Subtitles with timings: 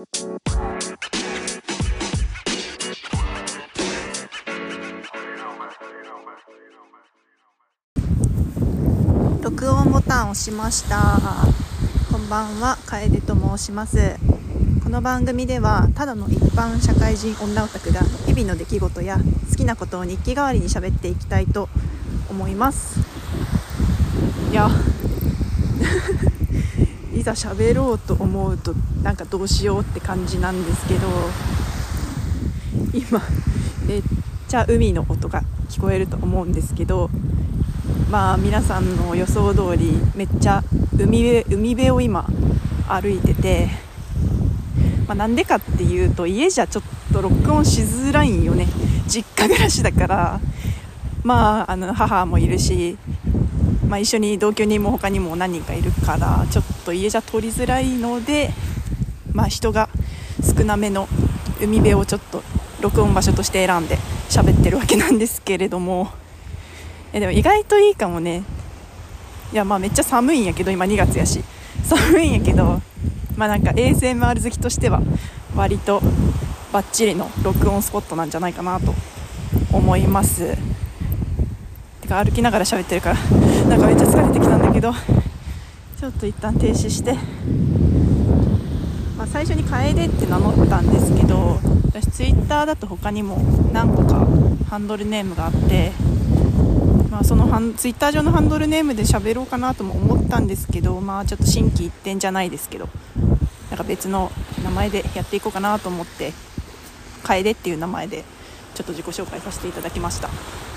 [0.00, 0.06] 録
[9.70, 11.20] 音ボタンを押しました。
[12.10, 14.16] こんばんは楓と申します。
[14.82, 19.18] この番組ではただの一般社会人女オタクが日々の出来事や
[19.50, 21.68] 好きなことを日記代わりに喋っていきたいと
[22.30, 23.00] 思います。
[24.50, 24.70] いや。
[27.20, 31.06] いざ喋ろうと思うとなんかどうしようって感じなんですけど
[32.94, 33.20] 今
[33.86, 34.02] めっ
[34.48, 37.10] ちゃ海の音が聞こえると思うんですけど
[38.10, 40.64] まあ皆さんの予想通りめっちゃ
[40.98, 42.26] 海辺海辺を今
[42.88, 43.68] 歩いてて、
[45.06, 48.66] まあ、なんでかっていうと家じゃちょっと録音しづらいんよね。
[49.06, 50.40] 実家暮らしだから。
[51.22, 52.96] まああの母もいるし、
[53.90, 58.50] まあ、一緒に同居人も他にも何人かいるからちょっと家じゃ撮りづらいので、
[59.32, 59.88] まあ、人が
[60.56, 61.08] 少なめの
[61.60, 62.44] 海辺をちょっと
[62.80, 63.96] 録音場所として選んで
[64.28, 66.08] 喋ってるわけなんですけれども。
[67.12, 68.44] えでも意外といいかもね。
[69.52, 71.42] いやまあめっちゃ寒いんやけど今2月やし。
[71.82, 72.80] 寒いんやけど
[73.36, 75.02] まあなんか ASMR 好きとしては
[75.56, 76.00] 割と
[76.72, 78.94] バッチリの録音スポットなんじゃないかなと
[79.72, 80.56] 思います。
[82.10, 83.16] か歩きながら喋ってるから
[83.68, 87.14] なんかめっちゃ疲れてきたんだけどちょっと一旦停止して
[89.16, 93.36] まあ、最初に楓って名乗ったんですけど私ツイッターだと他にも
[93.70, 94.26] 何個か
[94.70, 95.92] ハンドルネームがあって
[97.10, 102.88] まあ、そのハンツイッター上のハンドルネームで喋ろうかなとも思ったんですけど、まあ、ちょっと心機一転じゃないですけど
[103.68, 104.30] なんか別の
[104.64, 106.32] 名前でやっていこうかなと思って
[107.24, 108.24] 楓っていう名前で
[108.74, 110.69] ちょっと自己紹介させていただきました。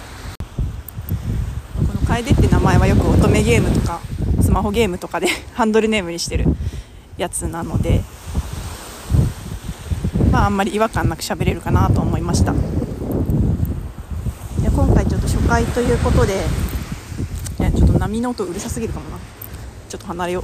[2.13, 3.99] 楓って名前はよく乙女ゲームとか
[4.39, 6.45] スマホゲームとかで ハンドルネームにしてる
[7.17, 8.03] やつなので
[10.29, 12.53] まああんまり違和感なく喋れるかなと思いました。
[12.53, 12.59] で
[14.69, 16.45] 今回ちょっと初回ということで
[17.59, 19.17] いやちょっと波の音うるさすぎるかもな。
[19.89, 20.43] ちょっと離れよう。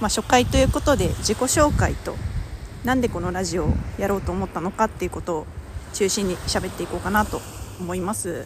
[0.00, 2.16] まあ初回ということで自己紹介と
[2.84, 5.46] なんでこのラジオをやろうと思ったのかっていうことを
[5.94, 7.40] 中心に喋っていこうかなと
[7.80, 8.44] 思います。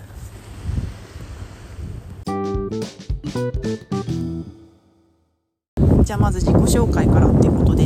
[6.16, 7.84] ゃあまず自己紹介からっていうことで、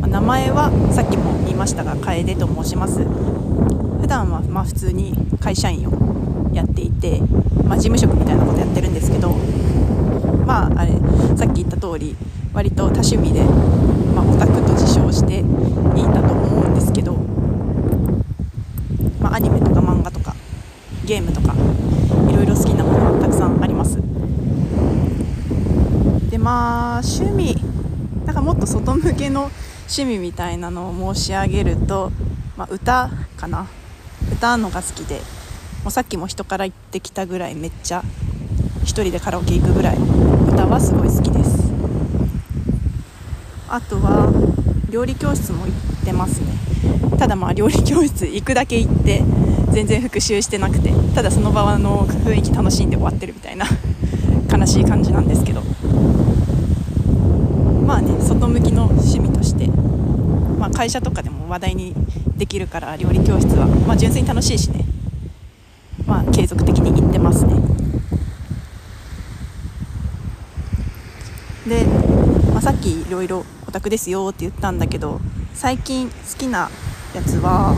[0.00, 3.02] まあ、名前はさっきも言いましたが楓と申します。
[4.00, 7.20] 普段はま普通に会社員をやっていて、
[7.64, 9.32] まあ、事務職みたいなことやってるんですけど
[10.46, 10.92] まああれ
[11.36, 12.16] さっき言った通り
[12.54, 13.44] 割と多趣味で、
[14.14, 17.14] まあ、オタクと自称していいんだと思うんですけど、
[19.20, 20.34] まあ、アニメとか漫画とか
[21.04, 21.54] ゲームとか
[22.30, 23.98] いろいろ好きなものたくさんあります
[26.30, 26.38] で
[27.00, 27.56] 趣味。
[28.24, 29.50] なんかもっと外向けの
[29.88, 32.12] 趣味みたいなのを申し上げると、
[32.56, 33.66] まあ、歌かな。
[34.32, 35.20] 歌うのが好きで
[35.84, 38.02] もうさっきも人から言ってきたぐらいめっちゃ
[38.82, 39.96] 1人でカラオケ行くぐらい
[40.52, 41.70] 歌はすごい好きです。
[43.68, 44.32] あとは
[44.90, 46.58] 料理教室も行ってますね。
[47.18, 49.22] ただまあ料理教室行くだけ行って
[49.72, 53.66] 全然復習してなくてただその場の雰囲気楽しんで終わってるみたいな
[54.56, 55.62] 悲しい感じなんですけど
[57.86, 59.66] まあね外向きの趣味として、
[60.58, 61.94] まあ、会社とかでも話題に
[62.36, 64.84] できるから料理教室は、まあ、純粋に楽しいしね、
[66.06, 67.54] まあ、継続的に行ってますね。
[71.68, 71.84] で、
[72.52, 75.20] まあ、さっきいろいろオタクですよって言ったんだけど
[75.54, 76.70] 最近好きな
[77.14, 77.74] やつは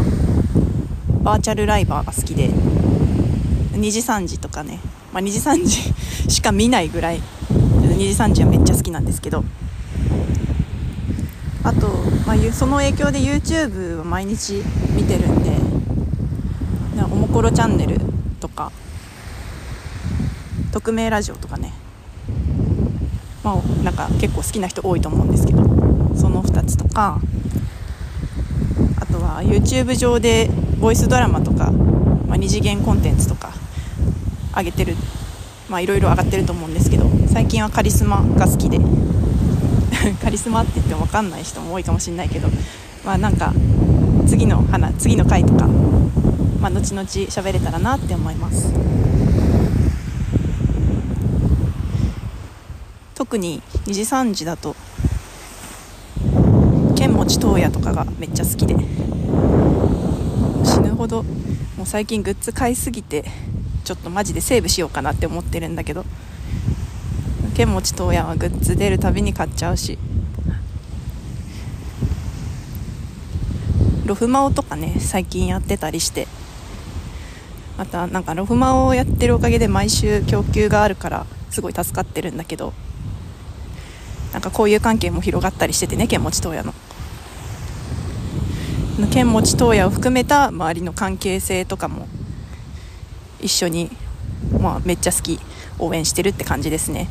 [1.23, 4.81] バーチャルライバーが好きで2時3時とかね、
[5.12, 7.21] まあ、2時3時しか見ないぐらい
[7.51, 9.45] 2時3時はめっちゃ好きなんですけど
[11.62, 11.88] あと、
[12.26, 14.62] まあ、その影響で YouTube を毎日
[14.94, 15.50] 見てるんで
[17.04, 17.98] おもころチャンネル
[18.41, 18.72] とか
[20.72, 21.72] 匿名ラジオとかね。
[23.43, 25.62] まあなんか結構好きな人多いと思うんですけど
[26.15, 27.19] その2つとか
[29.00, 33.52] あとは YouTube 上でボイスドラマとか、まあ、二次元コンテンツとか
[34.55, 34.94] 上げてる
[35.69, 38.79] まあいろいろ上がってると思うんですけど最近はカリスマが好きで
[40.22, 42.48] カリスマって言っても分かんない人も多いかもしれないけど
[43.04, 43.52] まあなんか
[44.26, 45.66] 次の花次の回とか、
[46.60, 48.72] まあ、後々喋れたらなって思います。
[53.31, 54.75] 特に2時3時だと
[56.96, 58.75] 剣持東也とかがめっちゃ好きで
[60.64, 61.22] 死ぬほど
[61.76, 63.25] もう最近グッズ買いすぎて
[63.84, 66.04] ちょっとマジでセーブしようかなって思ってるんだけど
[67.61, 69.99] 剣持東也はグッズ出るたびに買っちゃうし。
[74.07, 76.27] ロフマオとかね最近やってたりして。
[77.77, 82.73] またなんかロフマオをやってるおかげで毎週供給があるからすごい助かってるんだけど。
[84.33, 86.73] なんか交友関係も広がったりしててね剣持東野の。
[89.11, 92.09] 剣持東野を含めた周りの関係性とかも
[93.39, 93.91] 一緒に、
[94.59, 95.39] まあ、めっちゃ好き
[95.79, 97.11] 応援してるって感じですね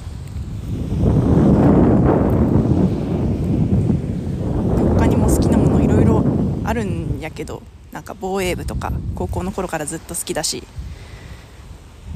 [4.99, 6.23] 他にも好きなものいろいろ
[6.63, 7.63] あるんやけど
[7.93, 10.61] なんか防衛部とか高校の頃からずっと好きだし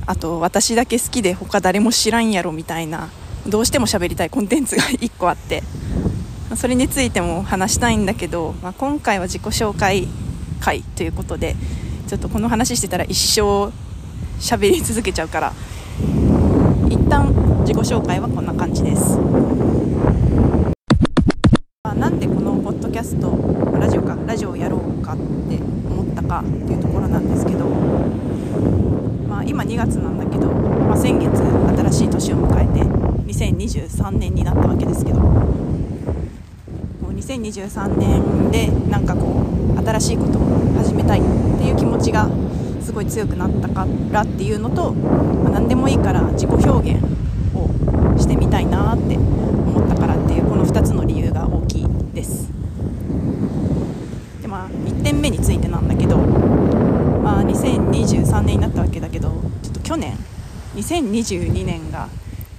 [0.06, 3.10] あと私だけ好きで他誰も知らんやろみたいな
[3.48, 5.64] どうしても喋りたいコンテンツが 1個あって
[6.58, 10.10] それについても話したいんだけど、まあ、今回は自己紹介
[10.60, 11.56] 会ということで
[12.08, 13.72] ちょっとこの話してたら一生
[14.42, 15.54] 喋り続けちゃうから
[16.90, 19.18] 一旦自己紹介はこんな感じです、
[21.84, 25.22] まあ、なんでこのポッドキャストラジオかラジオをやろうかって
[25.92, 32.86] 思ったかっていうところなんですけど、まあ、今2月なんだけど、まあ、先月新しい年を迎えて
[33.30, 35.20] 2023年になったわけですけど
[37.44, 39.44] 2023年でなんかこ
[39.75, 40.44] う新しいことを
[40.78, 41.24] 始めたいっ
[41.57, 42.30] ていう気持ちが
[42.81, 47.04] すごい強くなったからっていうのと、まあ、何でもいいから自己表現
[47.54, 52.50] をしてみたいなって思ったからっていうこの2つの理由が大きいです
[54.42, 59.30] でまあ1点目についてなんだけどまあ2023年になったわけだけど
[59.62, 60.18] ちょっと去年
[60.75, 62.07] 2022年が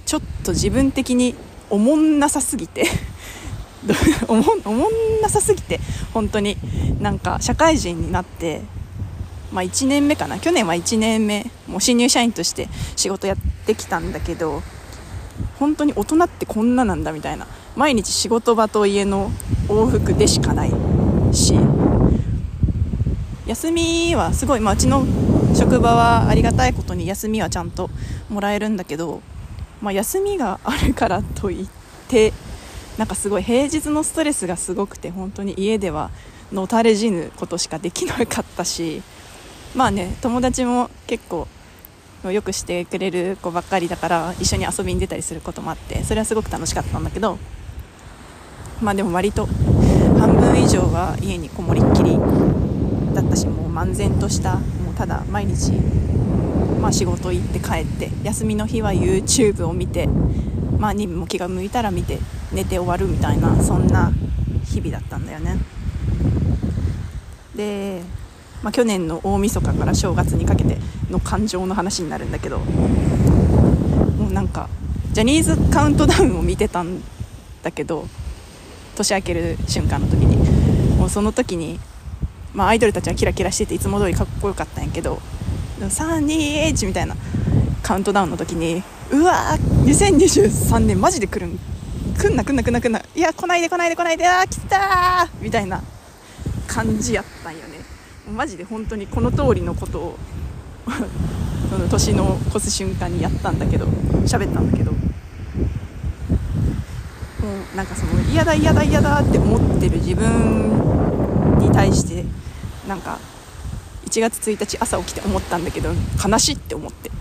[0.05, 1.33] ちょっと自分的に
[1.71, 2.85] おもんなさすぎて
[4.27, 5.79] おもおもんなさすぎて
[6.13, 6.57] 本当に。
[6.99, 8.61] なんか社会人になって
[9.51, 10.39] まあ、1年目かな。
[10.39, 14.61] 去年は1年目もう新入社員として仕事やってきたんだけど
[15.59, 17.47] 本当に大人ってこんななんだみたいな。
[17.75, 19.31] 毎日仕事場と家の
[19.67, 20.71] 往復でしかない
[21.33, 21.55] し。
[23.45, 25.05] 休みはすごい、まあ、うちの
[25.55, 27.89] 職場はありがたいことに休みはちゃんと
[28.29, 29.21] もらえるんだけど、
[29.81, 31.67] まあ、休みがあるからといっ
[32.07, 32.33] て
[32.97, 36.11] なんかすごい平日のストレスがすごくて本当に家では
[36.51, 39.01] のたれ死ぬことしかできなかったし
[39.75, 41.47] まあね友達も結構
[42.23, 47.37] よくしてくれる子ばっかりだから一緒に遊びに出たりすることもあってそれはすごく楽しかったんだけど
[48.81, 49.47] まあでも割と
[50.19, 52.17] 半分以上は家にこもりっきり
[53.13, 55.73] だったしもう漫然としたもうただ毎日、
[56.81, 60.07] まあ、仕事行って帰って休みの日は YouTube を見て
[60.79, 62.19] まあにも気が向いたら見て
[62.51, 64.11] 寝て終わるみたいなそんな
[64.65, 65.57] 日々だったんだよね。
[67.55, 68.01] で
[68.63, 70.77] まあ、去年の大晦日から正月にかけて
[71.11, 74.69] の感情の話になるんだけどもうなんか
[75.11, 77.03] ジャニーズカウントダウンを見てたん
[77.61, 78.07] だけど
[78.95, 80.65] 年明ける瞬間の時に。
[81.05, 81.79] もうその時に、
[82.53, 85.21] まあ、アイドルたちはキラキラしてていつも通りかっこよかったんやけど
[85.79, 87.15] 321みたいな
[87.83, 91.59] カウントダウンの時にうわー2023年マジで来るん？
[92.17, 93.01] 来んな来んな来んな来んな。
[93.15, 95.43] いや来ないで来ないで来ないであー来たー。
[95.43, 95.81] みたいな
[96.67, 97.79] 感じやったんよね。
[98.35, 100.17] マジで本当にこの通りのことを
[101.69, 103.85] その年の越す瞬間にやったんだけど
[104.25, 104.91] 喋ったんだけど。
[104.91, 104.97] も
[107.73, 112.25] うなんかその嫌だ嫌だ嫌だって思ってる自分に対して
[112.87, 113.19] なんか
[114.09, 115.91] 1月1日朝起きて思ったんだけど
[116.27, 117.11] 悲しいって思って。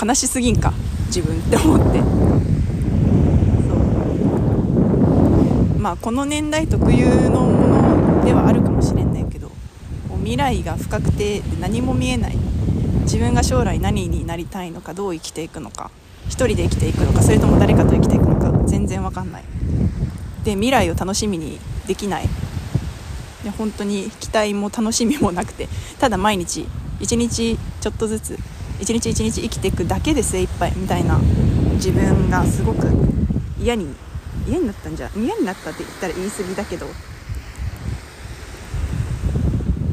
[0.00, 0.72] 悲しすぎんか。
[1.08, 1.98] 自分って思って。
[1.98, 2.04] そ
[5.76, 5.78] う。
[5.78, 9.50] まあこの年代特有のものではあるかもしれないけど
[10.18, 12.36] 未来が不確定で何も見えない
[13.02, 15.90] 自分が将来何になりたいのかどう生きていくのか
[16.26, 19.44] 1人で生きていくのかそれとも誰かと生きていくのか全然わかんない。
[20.44, 22.28] で未来を楽しみにできない。
[23.44, 26.66] で本当に期待も楽しみもなくてただ毎日
[27.00, 28.38] 一日ちょっとずつ
[28.80, 31.18] 一日一日生きていくだけで精一杯みたいな
[31.74, 32.86] 自分がすごく
[33.60, 33.94] 嫌に
[34.46, 36.86] 嫌になったんじゃ嫌になったって言ったら言い過ぎだけど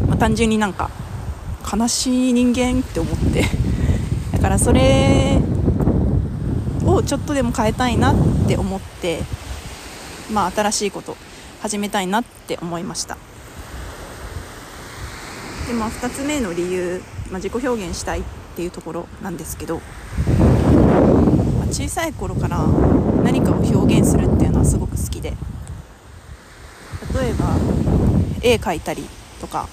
[0.08, 0.90] まあ、単純になんか
[1.72, 3.44] 悲しい人間って思って
[4.32, 5.42] だからそれ
[6.86, 8.16] をちょっとでも変えたいなっ
[8.48, 9.24] て思って
[10.32, 11.18] まあ新しいこと
[11.62, 13.18] 始めたいなって思いました。
[15.68, 17.02] でまあ2つ目の理由、
[17.32, 19.82] まあ、自己表現したいってっていうところなんですけど、
[21.58, 22.66] まあ、小さい頃から
[23.22, 25.34] 何かを表現するっていうのはすごく好きで
[27.14, 27.58] 例えば
[28.42, 29.04] 絵描いたり
[29.42, 29.68] とか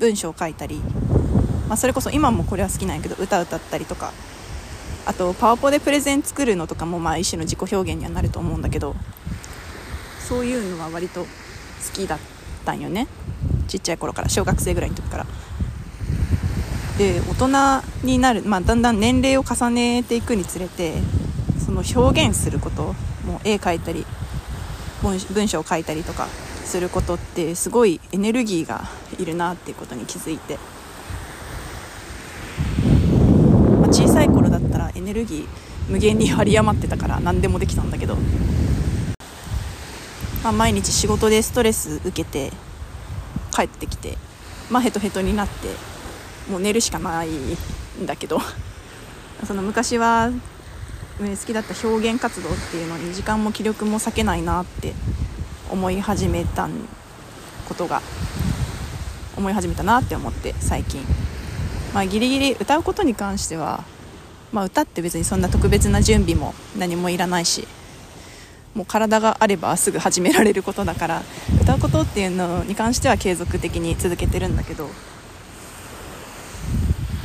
[0.00, 0.82] 文章を書いたり、
[1.68, 4.12] まあ、それこそ今もこれは好きなんやけど歌歌ったりとか
[5.06, 8.96] あとパワポでプレゼン作るのとかもまあ一種の自己表現にはなると思うんだけど
[10.26, 11.26] そういうのは割と好
[11.92, 12.18] きだっ
[12.64, 13.06] たんよね。
[13.68, 15.26] ちっちゃい頃から小学生ぐらいの時から。
[17.00, 20.92] で大人になる、まあ、だんだん年齢を重ねていくにつれて
[21.64, 24.04] その表現することもう絵描いたり
[25.02, 28.82] 文章を書いたりとかすることってすごいエネルギーが
[29.18, 30.58] いるなっていうことに気づいて、
[33.80, 35.46] まあ、小さい頃だったらエネルギー
[35.90, 38.16] 無限に張り余ってたから何でもできたんだけど、
[40.44, 42.52] まあ、毎日仕事でストレス受けて
[43.52, 44.18] 帰ってきて、
[44.68, 45.89] まあ、ヘトヘトになって
[46.50, 48.40] もう寝るしかないんだけど
[49.46, 50.30] その昔は
[51.18, 54.94] 好きだった表現活動っていうのに時間も気力も割けないなって
[55.70, 56.68] 思い始めた
[57.68, 58.02] ことが
[59.36, 61.04] 思い始めたなって思って最近。
[61.94, 63.84] まあギリギリ歌うことに関しては
[64.52, 67.66] まあ歌って別にそんな特別な準備も何もいらないし
[68.74, 71.22] もう体があればすぐ始められることだから
[71.60, 74.88] 歌うことっていうのに関しては継続的に続けてるんだけど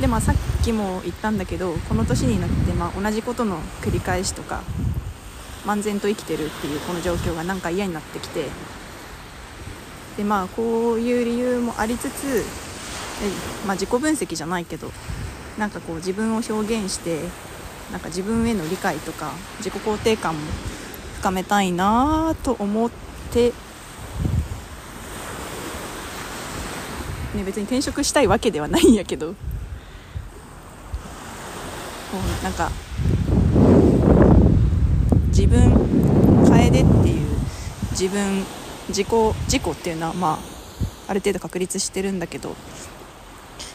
[0.00, 0.34] でまあさっ
[0.64, 4.62] きも言ったんだけどこの年になってまあ同じことの繰り返しとか
[5.64, 8.46] 漫然と生きてるっていうこの状況がなんか嫌になってきて
[10.16, 12.44] でまあこういう理由もありつつ
[13.66, 14.90] まあ、自己分析じゃないけど
[15.58, 17.20] なんかこう自分を表現して
[17.90, 20.40] なんか自分への理解とか自己肯定感も
[21.18, 22.90] 深めたいなと思っ
[23.32, 23.52] て、
[27.34, 29.34] ね、別に転職したいわけではないんやけど
[32.10, 32.70] こうなんか
[35.28, 35.72] 自分
[36.46, 37.26] 楓っていう
[37.90, 38.44] 自分
[38.88, 39.08] 自己
[39.44, 40.38] 自己っていうのはまあ
[41.08, 42.54] ある程度確立してるんだけど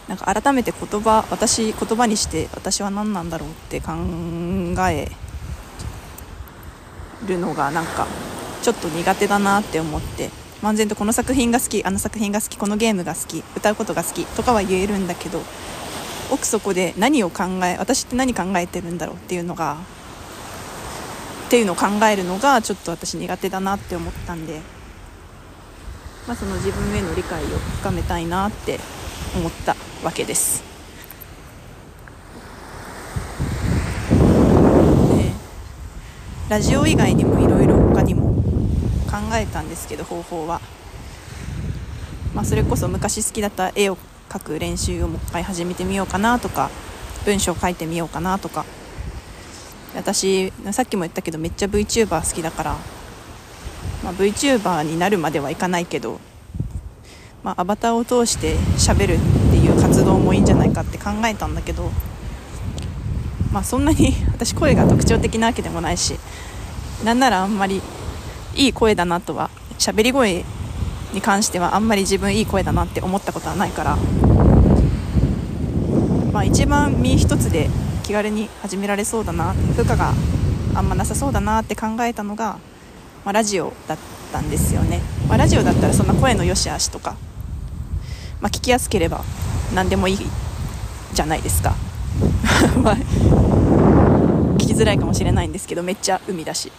[0.08, 3.94] なんか改めて言葉私言葉にして私は何なんだろうって考
[4.90, 5.12] え
[7.28, 8.08] るのがなんか
[8.62, 10.30] ちょっと苦手だなって思って
[10.62, 15.42] 漫然とこの作品が好きあの作品が好きこのゲームが好き歌うことが好きとかは言えるんだけど
[16.32, 19.78] 奥底で何を考え私って何考えてるんだろうっていうのが
[21.48, 24.62] っていうのを考えるのがちょっと私苦手だなって思ったんで、
[26.26, 27.48] まあ、その自分への理解を
[27.82, 28.80] 深めたいなって
[29.36, 30.64] 思ったわけです。
[36.48, 38.36] ラジオ以外にもいろいろ他にも
[39.10, 40.60] 考えたんですけど方法は、
[42.34, 43.98] まあ、それこそ昔好きだった絵を
[44.32, 46.70] 描く練習をもう一回始めてみようかなとか
[47.26, 48.66] 文章書いてみようかなとか。
[49.96, 52.78] 私さっきも言ったけどめっちゃ VTuber 好きだから、
[54.04, 56.20] まあ、VTuber になるまではいかないけど、
[57.44, 59.18] まあ、アバターを通して喋るっ
[59.52, 61.92] ていう活動もいいんじゃないかって考えたんだけど、
[63.52, 66.18] まあ、そんなに 私声が特徴的なわけでもないし
[67.04, 67.82] なんならあんまり
[68.56, 70.46] いい声だなとは喋り声
[71.14, 73.98] に関してはあんまり自分いい声だなって思ったことはないから、
[76.32, 77.70] まあ、一番身一つで
[78.04, 80.14] 気軽に始められそうだな負荷が
[80.74, 82.60] あんまなさそうだなって考えたのが、
[83.26, 83.98] まあ、ラジオだっ
[84.32, 87.18] たんですよね、まあ、ラジオだったらそんな声の良し悪しとか、
[88.40, 89.24] まあ、聞きやすければ
[89.74, 90.18] 何でもいい
[91.14, 91.76] じゃないですか。
[94.58, 96.72] 聞きづらいかもしれないんですけどめっちゃ海だし。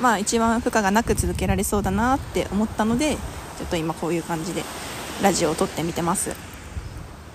[0.00, 4.62] まあ一番負荷がなく続けられそうだなって思ったのでちょっと今こういう感じで
[5.22, 6.34] ラジオを撮ってみてます。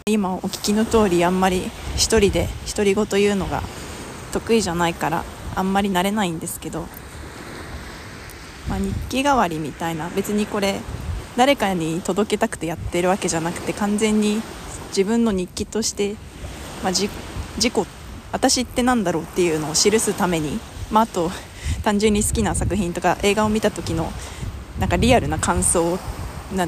[0.07, 1.63] 今お聞きの通りあんまり
[1.95, 3.63] 一人で独り言言うのが
[4.33, 5.23] 得意じゃないから
[5.55, 6.81] あんまり慣れないんですけど、
[8.69, 10.79] まあ、日記代わりみたいな別にこれ
[11.37, 14.43] 誰かに届けたくてやってるわけじゃなくて完全に
[14.89, 16.13] 自分の日記として、
[16.83, 17.87] まあ、自己
[18.31, 20.59] 私って何だろうっていうのを記すために、
[20.91, 21.31] まあ、あと
[21.85, 24.11] 単純に好きな作品とか映画を見た時の
[24.79, 25.99] なんかリアルな感想
[26.51, 26.65] な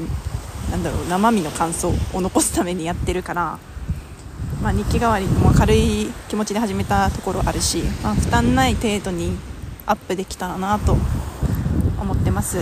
[0.70, 3.58] なんだろう生身の感想を残すためにやってるから、
[4.62, 9.36] まあ、日記代わりも軽い気持ちで始めたところあるし、まあ、負担ない程度に
[9.86, 10.96] アップできたらなと
[12.00, 12.58] 思ってます。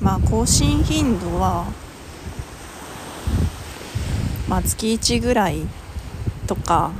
[0.00, 1.66] まあ、更新頻度は、
[4.48, 5.62] まあ、月1ぐらい
[6.46, 6.92] とか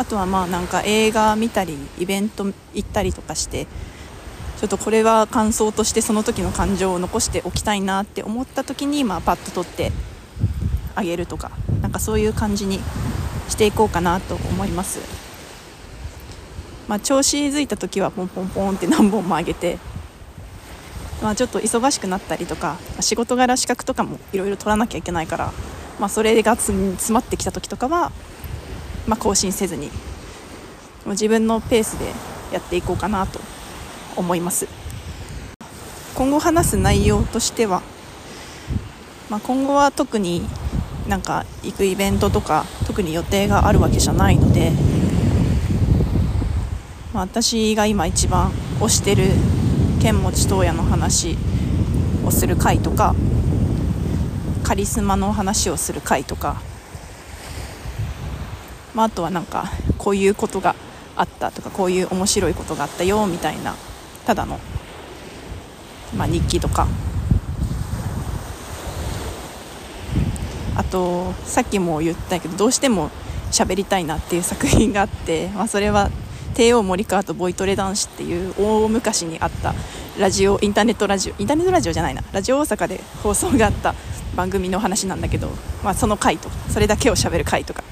[0.00, 3.66] あとはまあなんか映画見たりイベント行ったりとかして
[4.58, 9.92] ちょっとこれは感想としてその時の感情を残しておきたいなって思った時に、まあ、パッと撮って
[10.94, 11.50] あげるとか
[11.82, 12.80] なんかそういう感じに
[13.50, 15.00] していこうかなと思います、
[16.88, 19.76] まあ、調子づいた時はポンポンポンって何本も上げて、
[21.22, 25.52] まあ、ちょっと忙しくなったりとか仕事柄資格とかもいろいろ取らなきゃいけないから、
[25.98, 28.12] まあ、それが詰まってきた時とかは、
[29.06, 29.90] まあ、更新せずに
[31.06, 32.12] 自分のペースで
[32.52, 33.40] やっていこうかなと
[34.16, 34.66] 思います。
[36.14, 37.82] 今後話す内容としては、
[39.30, 40.42] まあ、今後は特に
[41.08, 44.72] なんか行くイベントとか特に予定があるわけじゃないので、
[47.14, 49.24] まあ、私が今一番推してる
[50.02, 51.36] 剣持東也の話
[52.24, 53.14] をする回とか
[54.62, 56.62] カリスマの話をする回とか、
[58.94, 60.74] まあ、あとはなんかこういうことが
[61.16, 63.74] あったとかこういう面白いことがあったよみたいな
[64.26, 64.58] ただの、
[66.16, 66.86] まあ、日記とか。
[70.76, 73.10] あとさっきも言ったけどどうしても
[73.50, 76.10] 喋りたいなっていう作品があって、 まあ、それは
[76.54, 79.74] 帝王森川とボイトレ男子っていう大昔にあった
[80.18, 82.22] ラジオインターネットラジオインターネットラジオじゃないな。
[82.32, 83.94] ラジオ大阪で放送があった
[84.34, 85.50] 番組の話なんだけど、
[85.84, 87.82] まあ、その回とかそれだけを喋る回とか。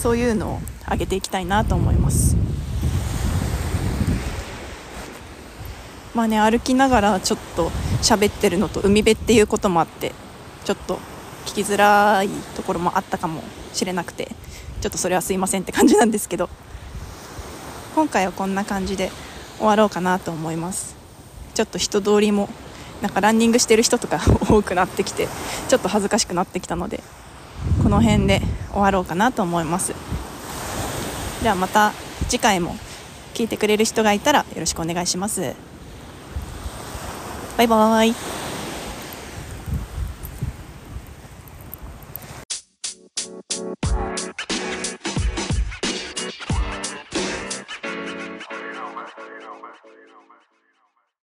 [0.00, 2.34] そういうのを上げていきたいなと思います。
[6.14, 10.12] まあね歩きながらちょっと喋ってるのと海辺っていうこともあって
[10.64, 10.98] ちょっと
[11.44, 13.42] 聞きづらいところもあったかも
[13.74, 14.28] しれなくて
[14.80, 16.48] ちょっとそれはすいませんって感じなんですけど
[17.94, 19.10] 今回はこんな感じで
[19.58, 20.96] 終わろうかなと思います。
[21.54, 22.48] ちょっと人通りも
[23.02, 25.28] なんかランニングしてる人とか多くなってきて
[25.68, 27.02] ちょっと恥ずかしくなってきたので
[27.82, 28.40] この辺で
[28.72, 29.94] 終わろうかなと思います。
[31.42, 31.92] ではまた
[32.28, 32.76] 次回も
[33.34, 35.54] 聞いてくれる人がいたらよろしくお願いします。
[37.56, 38.39] バイバーイ。